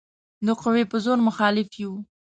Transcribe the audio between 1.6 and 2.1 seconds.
یو.